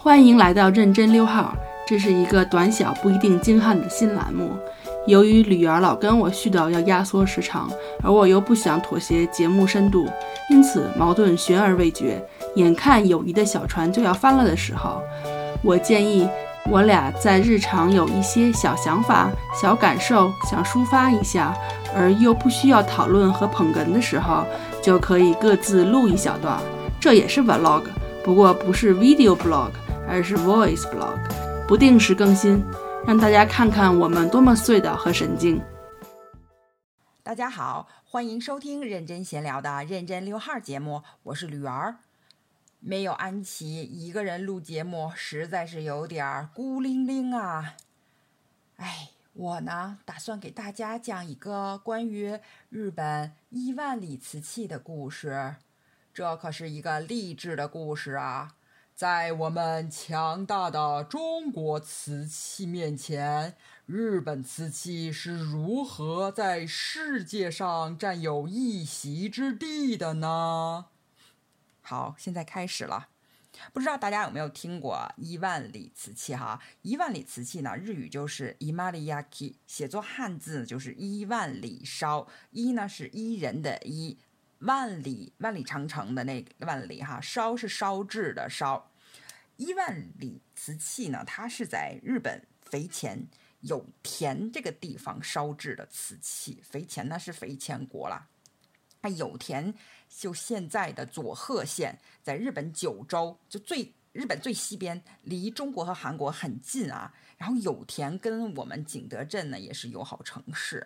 [0.00, 1.52] 欢迎来到认真溜号，
[1.84, 4.52] 这是一个短小不一定精悍的新栏目。
[5.08, 7.68] 由于吕儿老跟我絮叨要压缩时长，
[8.00, 10.08] 而我又不想妥协节目深度，
[10.50, 12.24] 因此矛盾悬而未决。
[12.54, 15.02] 眼看友谊的小船就要翻了的时候，
[15.64, 16.28] 我建议
[16.70, 19.28] 我俩在日常有一些小想法、
[19.60, 21.52] 小感受想抒发一下，
[21.92, 24.44] 而又不需要讨论和捧哏的时候，
[24.80, 26.56] 就可以各自录一小段。
[27.00, 27.82] 这也是 vlog，
[28.24, 29.70] 不过不是 video blog，
[30.08, 31.18] 而是 voice blog，
[31.66, 32.64] 不定时更新，
[33.06, 35.60] 让大家看看我们多么碎的和神经。
[37.22, 41.98] 大家好，欢迎收听认真闲聊的认真溜号节目，我是吕儿。
[42.80, 47.74] 没有安琪一个人录节目，实在是有点孤零零啊。
[48.76, 52.38] 哎，我呢打算给大家讲一个关于
[52.70, 55.56] 日本伊万里瓷器的故事。
[56.14, 58.54] 这可是一个励志的故事啊！
[58.98, 63.54] 在我们强大的中国瓷器面前，
[63.86, 70.86] 日本瓷器是如何在世界上占有一席之地的呢？
[71.80, 73.10] 好，现在开始了。
[73.72, 76.60] 不知道大家有没有听过伊万里瓷器哈？
[76.82, 82.26] 伊万里瓷器呢，日语就是伊玛里亚 i 写作汉字就是伊万里烧。
[82.50, 84.18] 伊呢是伊人的伊。
[84.60, 88.90] 万里万里长城的那万里哈烧是烧制的烧，
[89.56, 93.28] 伊万里瓷器呢，它是在日本肥前
[93.60, 96.60] 有田这个地方烧制的瓷器。
[96.64, 98.26] 肥前呢是肥前国了，
[99.00, 99.72] 它有田
[100.08, 107.14] 就现在的佐贺县，在日本九州就最日本最西边，离中国和韩国很近啊。
[107.36, 110.84] 然后有田跟我们景德镇呢也是友好城市，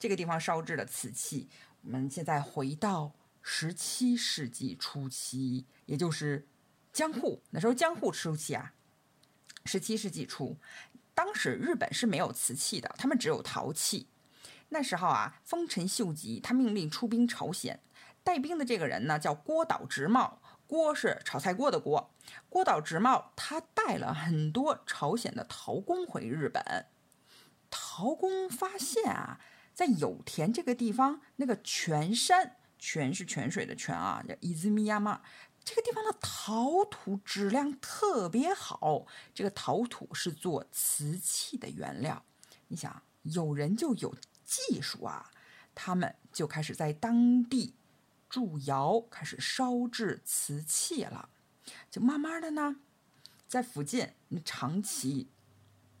[0.00, 1.48] 这个地方烧制的瓷器。
[1.84, 6.46] 我们现在回到十七世纪初期，也就是
[6.92, 8.72] 江户那时候，江户初期啊，
[9.64, 10.56] 十七世纪初，
[11.12, 14.06] 当时日本是没有瓷器的，他们只有陶器。
[14.68, 17.80] 那时候啊，丰臣秀吉他命令出兵朝鲜，
[18.22, 22.14] 带兵的这个人呢叫郭岛直茂，郭是炒菜锅的锅。
[22.48, 26.86] 郭岛直茂他带了很多朝鲜的陶工回日本，
[27.68, 29.40] 陶工发现啊。
[29.74, 35.22] 在有田这个地方，那个泉山，泉是泉水的泉啊，叫伊兹米亚玛。
[35.64, 42.24] 这个地方的陶土质量特别好，这个陶土是做瓷器的原料。
[42.66, 45.30] 你想，有人就有技术啊，
[45.74, 47.76] 他们就开始在当地
[48.28, 51.28] 筑窑，开始烧制瓷器了。
[51.88, 52.76] 就慢慢的呢，
[53.46, 54.08] 在附近
[54.44, 55.30] 长崎、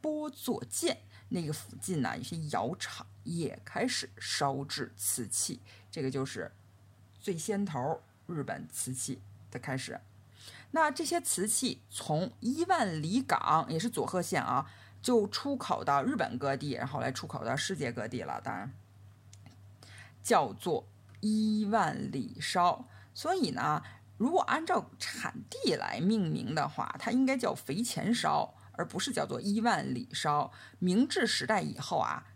[0.00, 1.02] 波作剑。
[1.32, 5.60] 那个附近呢，有些窑厂也开始烧制瓷器，
[5.90, 6.52] 这个就是
[7.18, 9.20] 最先头日本瓷器
[9.50, 10.00] 的开始。
[10.72, 14.70] 那这些瓷器从伊万里港，也是佐贺县啊，
[15.00, 18.40] 就出口到日本各地，然后来出口到世界各地了。
[18.42, 18.72] 当然，
[20.22, 20.86] 叫做
[21.20, 22.86] 伊万里烧。
[23.14, 23.82] 所以呢，
[24.16, 28.54] 如果按照产地来命名的话，它应该叫肥前烧。
[28.72, 30.52] 而不是叫做伊万里烧。
[30.78, 32.26] 明治时代以后啊，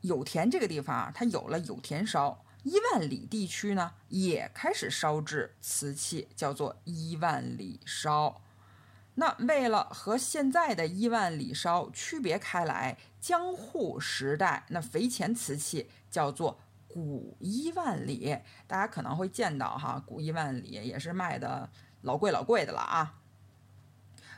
[0.00, 8.40] 有田这个地方它有了有田烧，伊万里地区呢也开始烧制瓷器，叫做伊万里烧。
[9.18, 18.36] 那为了和现在的伊万里烧区别开来，江户时代那肥前瓷器叫做古伊万里。
[18.66, 21.70] 大家可能会见到哈，古伊万里也是卖的
[22.02, 23.14] 老贵老贵的了啊。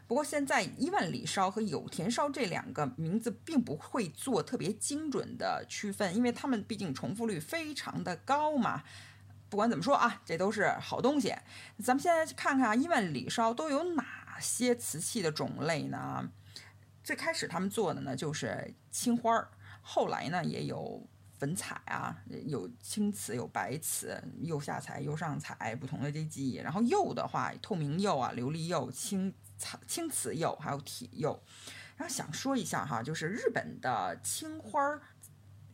[0.08, 8.82] 不过现在伊万里烧和有田烧这两个名字并不会做特别精准的区分，因为它们毕竟重复率非常的高嘛。
[9.50, 11.34] 不管怎么说啊，这都是好东西。
[11.84, 16.30] 咱们现在看看啊，伊万里烧都有哪些瓷器的种类呢？
[17.04, 19.50] 最开始他们做的呢就是青花儿，
[19.82, 21.06] 后来呢也有
[21.38, 26.54] 粉彩啊，有青瓷有白瓷，釉下彩釉上彩不同的这技艺。
[26.56, 29.34] 然后釉的话，透明釉啊、琉璃釉、青。
[29.86, 31.42] 青瓷釉还有铁釉，
[31.96, 35.02] 然后想说一下哈，就是日本的青花儿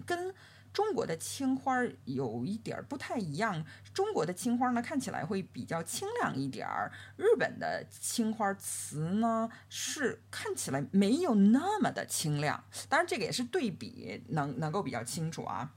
[0.07, 0.35] 跟
[0.73, 3.65] 中国的青花儿有一点不太一样。
[3.93, 12.65] 中国的青花呢看起来会比较清亮一点儿，日本的青花瓷呢是看起来没有那么的清亮。
[12.89, 15.71] 当然这个也是对比能能够比较清楚啊。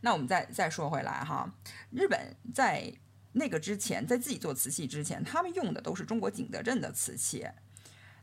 [0.00, 1.52] 那我们再再说回来哈，
[1.90, 2.94] 日本在。
[3.38, 7.48] 那个之前，在自己做瓷器之前，他们用的都是中国景德镇的瓷器。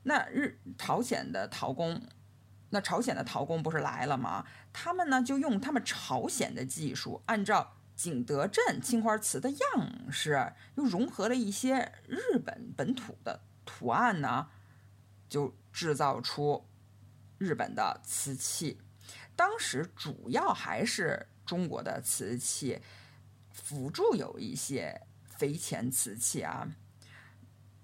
[0.03, 1.99] 那日朝鲜的陶工，
[2.69, 4.45] 那朝鲜的陶工不是来了吗？
[4.71, 14.49] 他们呢就用他们朝鲜的技术，按照景德镇青花瓷的样式，又融合了一些日本本土的图案呢，
[15.27, 16.67] 就制造出
[17.37, 18.79] 日本的瓷器。
[19.35, 22.79] 当时主要还是中国的瓷器，
[23.55, 26.67] 辅助有一些肥前瓷器啊。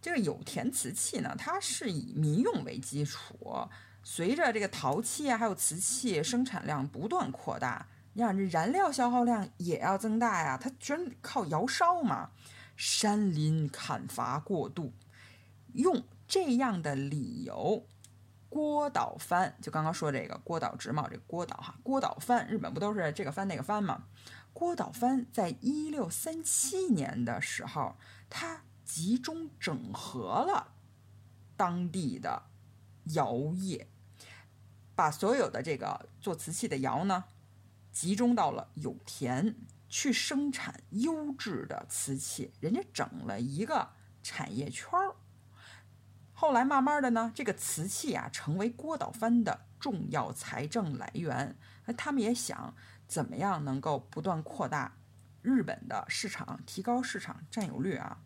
[0.01, 3.67] 这个有田瓷器呢，它是以民用为基础，
[4.03, 12.31] 随着这个陶器啊，还有瓷器生产量不断扩大，你想这燃料消耗量也要增大呀，它全靠窑烧嘛。
[12.75, 14.91] 山林砍伐过度，
[15.73, 17.85] 用这样的理由，
[18.49, 24.05] 郭岛藩就刚刚说这个郭岛直茂这郭岛哈，郭岛藩日本不都是这个藩那个藩吗？
[24.53, 27.95] 郭岛藩在一六三七年的时候，
[28.29, 28.61] 他。
[28.83, 30.73] 集中整合了
[31.55, 32.43] 当地的
[33.13, 33.87] 窑业，
[34.93, 37.23] 把所有的这个做瓷器的窑呢，
[37.93, 39.55] 集中到了有田
[39.87, 45.15] 去生产优质的瓷器，人家整了一个产业圈儿。
[46.33, 51.55] 后来慢慢的呢，这个瓷器啊，成为郭岛藩的重要财政来源。
[51.95, 52.73] 他们也想
[53.11, 54.95] 怎么样能够不断扩大
[55.41, 58.23] 日本的市场，提高市场占有率啊。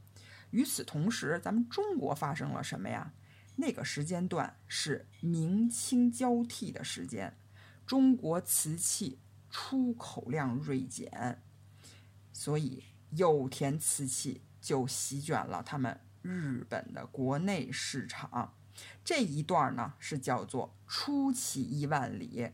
[0.52, 3.12] 与此同时，咱们中国发生了什么呀？
[3.56, 7.36] 那个时间段是明清交替的时间，
[7.88, 11.42] 中国瓷器出口量锐减，
[12.32, 18.54] 所以有田瓷器就席卷了他们日本的国内市场。
[19.04, 22.52] 这一段呢是叫做初期一万里，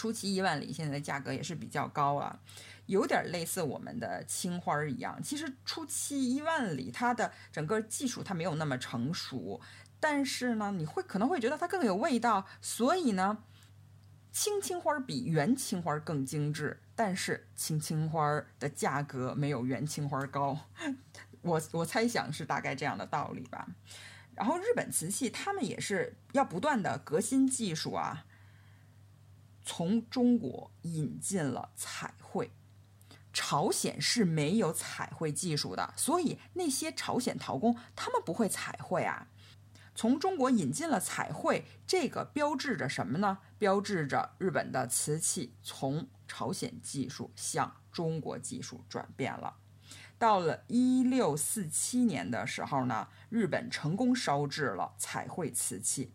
[0.00, 2.40] 初期一万里现在的价格也是比较高啊。
[2.86, 9.60] 有点类似我们的青花儿一样，其实初期一万里，它的整个技术它没有那么成熟，
[10.00, 13.44] 但是呢，你会可能会觉得它更有味道，所以呢，
[14.32, 20.58] 青青花儿比原青花儿更精致，但是青青花儿的价格没有原青花儿高，
[21.42, 23.68] 我我猜想是大概这样的道理吧。
[24.34, 28.24] 然后日本瓷器他们也是要不断的革新技术啊，
[29.64, 32.50] 从中国引进了彩绘。
[33.32, 39.28] 朝鲜是没有彩绘技术的，所以那些朝鲜陶工他们不会彩绘啊。
[39.94, 43.38] 从中国引进了彩绘，这个标志着什么呢？
[43.56, 49.56] 标志着日本的瓷器从朝鲜技术向中国技术转变了。
[50.18, 56.12] 到了一六四七年的时候呢，日本成功烧制了彩绘瓷器。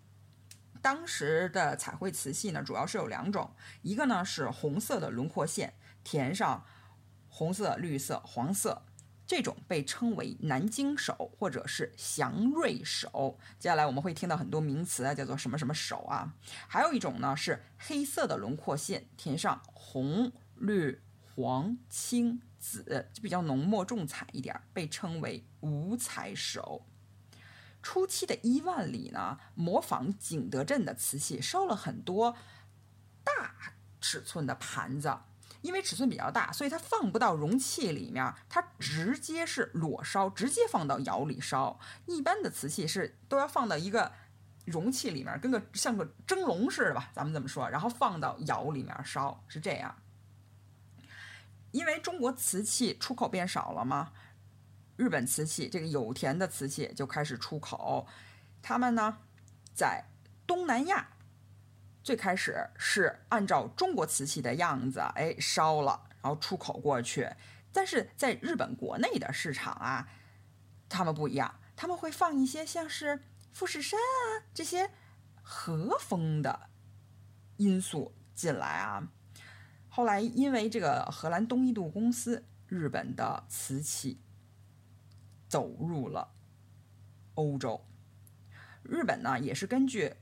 [0.86, 3.50] 当时的彩绘瓷器呢，主要是有两种，
[3.82, 5.74] 一个呢是红色的轮廓线
[6.04, 6.64] 填上。
[7.28, 8.84] 红色、绿色、黄色，
[9.26, 13.40] 这种被称为南京手或者是祥瑞手。
[13.58, 16.36] 接下来我们会听到很多名词啊，叫做什么什么手啊。
[16.68, 26.86] 还有一种呢是黑色的轮廓线，填上红、绿、黄、青、紫，就比较浓墨重彩一点，被称为五彩手。
[27.86, 32.36] 初期的一万里呢，模仿景德镇的瓷器，烧了很多
[33.24, 33.54] 大
[34.02, 35.16] 尺寸的盘子。
[35.62, 41.80] 因为尺寸比较大，所以它放不到容器里面，它直接是裸烧，直接放到窑里烧。
[42.08, 44.12] 一般的瓷器是都要放到一个
[44.66, 49.96] 容器里面，跟个像个蒸笼似的吧，咱们这么说，然后放到窑里面烧，是这样。
[51.70, 54.12] 因为中国瓷器出口变少了嘛，
[54.96, 58.08] 日本瓷器这个有田的瓷器就开始出口，
[58.62, 59.18] 他们呢
[59.74, 60.06] 在
[60.48, 61.10] 东南亚。
[62.04, 67.28] 最开始是按照中国瓷器的样子，哎，烧了，然后出口过去。
[67.74, 70.08] 但是在日本国内的市场啊，
[70.88, 74.92] 他们不一样，他们会放一些像是富士山啊这些
[75.42, 76.70] 和风的
[77.58, 79.10] 因素进来啊。
[79.90, 84.22] 后来因为这个荷兰东印度公司，日本的瓷器
[85.48, 86.30] 走入了
[87.36, 87.86] 欧洲。
[88.84, 90.16] 日本呢，也是根据。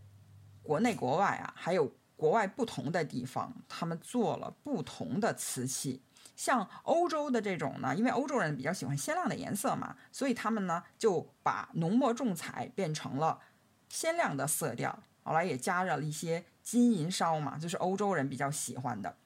[0.61, 6.01] 国内国外啊，还有国外不同的地方，他们做了不同的瓷器。
[6.37, 13.41] 像欧洲的这种呢，因为欧洲人比较喜欢鲜亮的颜色嘛，所以他们呢就把浓墨重彩变成了
[13.89, 15.03] 鲜亮的色调。
[15.23, 19.17] 后来也加了一些金银烧嘛，就是欧洲人比较喜欢的。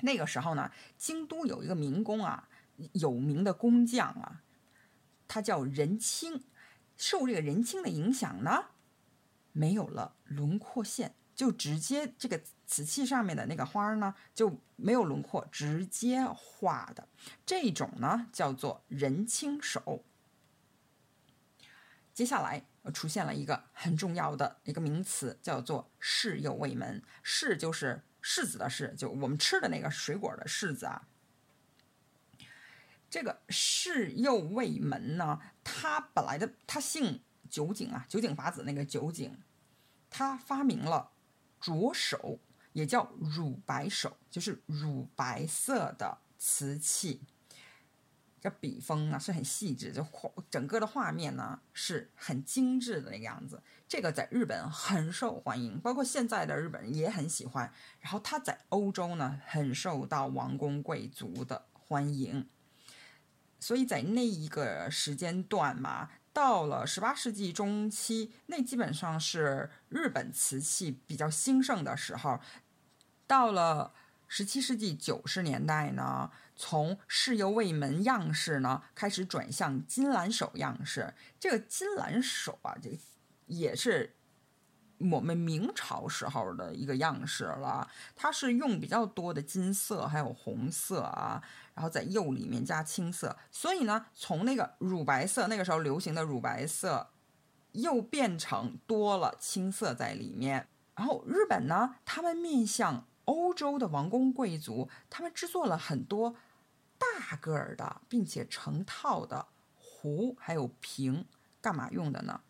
[0.00, 2.46] 那个时候呢，京都有一个民工啊，
[2.92, 4.42] 有名的工匠啊，
[5.30, 6.42] 他叫人清。
[6.96, 8.66] 受这个人清的影响呢。
[9.52, 17.08] 没有了轮廓线，就直接这个瓷器上面的那个花呢就没有轮廓，直接画的
[17.44, 20.04] 这种呢叫做人青手。
[22.14, 27.02] 接下来出现了一个很重要的一个名词，叫做柿柚味门。
[27.24, 31.08] 柿就是柿子的柿，就我们吃的那个水果的柿子啊。
[33.10, 39.36] 这个柿柚味门呢，他本来的他姓酒井啊，酒井法子那个酒井，
[40.08, 41.10] 他发明了
[41.60, 42.38] 着手，
[42.72, 47.20] 也叫乳白手，就是乳白色的瓷器。
[48.40, 50.06] 这笔锋呢是很细致，就
[50.48, 53.62] 整个的画面呢是很精致的那个样子。
[53.86, 57.70] 这个在日本很受欢迎，包括现在的日本人也很喜欢。
[57.98, 62.48] 然后它在欧洲呢很受到王公贵族的欢迎，
[63.60, 72.40] 所以在那一个时间段嘛，到了十八世纪中期，那基本上是日本瓷器比较兴盛的时候。
[73.28, 73.92] 到了
[74.26, 76.32] 十七世纪九十年代呢。
[76.62, 82.98] 从世游卫门样式呢开始转向金兰手样式，这个金兰手啊，这个
[83.46, 84.14] 也是
[84.98, 87.90] 我们明朝时候的一个样式了。
[88.14, 91.42] 它是用比较多的金色，还有红色啊，
[91.80, 97.08] 然后在釉里面加青色，所以呢，从那个乳白色那个时候流行的乳白色，
[97.72, 100.68] 又变成多了青色在里面。
[100.94, 106.36] 然后日本呢，他们面向欧洲的王公贵族，他们制作了很多。
[106.98, 111.24] 大个儿的，并且成套的壶还有瓶，
[111.62, 112.42] 干嘛用的呢？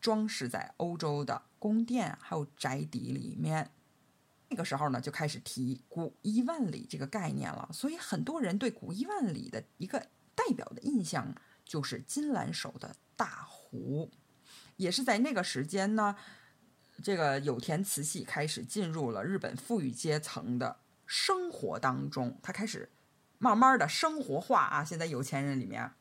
[0.00, 3.70] 装饰在欧洲的宫殿还有宅邸里面。
[4.54, 7.68] 那个时候呢，就开始提古一万里这个概念了。
[7.72, 9.98] 所以很多人对古一万里的一个
[10.36, 11.34] 代表的印象
[11.64, 14.12] 就是金兰手的大壶。
[14.76, 16.14] 也是在那个时间呢，
[17.02, 22.92] 这个有田瓷器开始进入了日本富裕阶层的生活当中，它开始。
[23.36, 25.92] 慢慢的生活化啊，现在有钱人里面，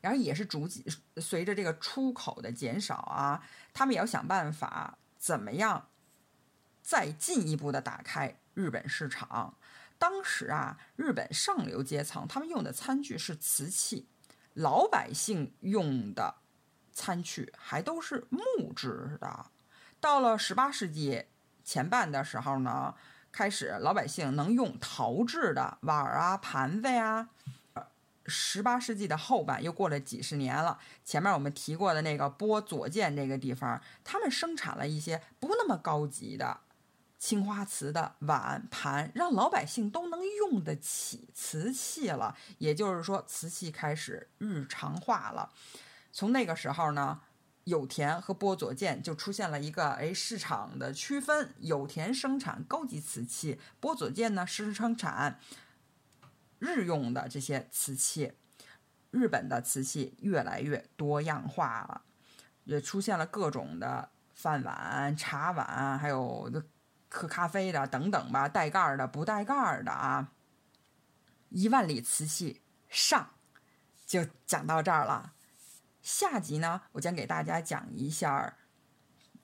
[0.00, 0.82] 然后也是逐渐
[1.18, 5.88] 随着这个出口的减少啊，他们也要想办法怎么样
[6.86, 9.56] 再进一步的打开日本市场。
[9.98, 14.06] 当时啊，日本上流阶层他们用的餐具是瓷器，
[14.54, 16.36] 老百姓用的
[16.92, 19.46] 餐具还都是木质的。
[20.00, 21.24] 到了十八世纪
[21.64, 22.94] 前半的时候呢。
[23.32, 27.28] 开始，老百姓能用陶制的碗啊、盘子呀。
[28.24, 30.78] 十八世纪的后半，又过了几十年了。
[31.04, 36.60] 前面我们提过的那个波佐见这个地方，他们生产了一些不那么高级的
[37.18, 42.36] 青花瓷的碗盘，让老百姓都能用得起瓷器了。
[42.58, 45.52] 也就是说，瓷器开始日常化了。
[46.12, 47.20] 从那个时候呢。
[47.66, 55.40] 有田和波佐见就出现了一个哎市场的区分，有田生产高级瓷器，波佐见呢是生产
[56.60, 58.34] 日用的这些瓷器。
[59.10, 62.02] 日本的瓷器越来越多样化了，
[62.62, 66.48] 也出现了各种的饭碗、茶碗，还有
[67.08, 70.32] 喝咖啡的等等吧，带盖儿的、不带盖儿的啊。
[71.50, 73.30] 一万里瓷器上
[74.04, 75.32] 就讲到这儿了。
[76.02, 78.56] 下集呢，我将给大家讲一下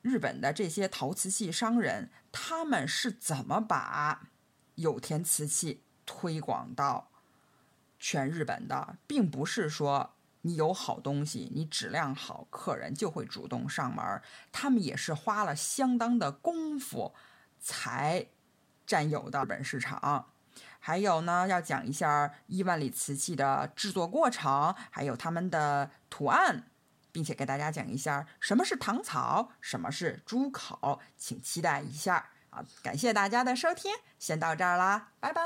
[0.00, 4.28] 日本的这些陶瓷器商人，他们是怎么把
[4.74, 7.10] 有田瓷器推广到
[7.98, 14.22] 全日本的，并不是说你有好东西，你质量好，客人就会主动上门。
[14.50, 17.14] 他们也是花了相当的功夫
[17.62, 18.26] 才
[18.84, 20.26] 占有的本市场。
[20.78, 26.64] 还有呢，要讲一下伊万里瓷器的制作过程，还有他们的图案，
[27.12, 32.64] 并且给大家讲一下什么是唐草，什么是朱口，请期待一下啊！
[32.82, 35.42] 感谢大家的收听，先到这儿啦，拜拜。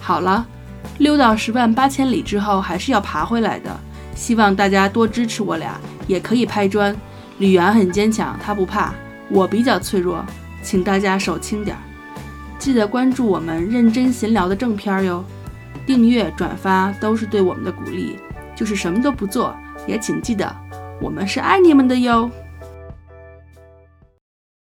[0.00, 0.44] 好了，
[0.98, 3.78] 溜到十万八千里之后还是要爬回来的，
[4.16, 6.94] 希望大家多支持我俩，也可以拍砖。
[7.38, 8.92] 吕阳很坚强，他不怕，
[9.28, 10.24] 我比较脆弱，
[10.62, 11.82] 请大家手轻点儿。
[12.58, 15.24] 记得关注我们认真闲聊的正片哟，
[15.84, 18.18] 订阅转发都是对我们的鼓励。
[18.54, 19.54] 就是什么都不做，
[19.86, 20.50] 也请记得，
[20.98, 22.30] 我们是爱你们的哟。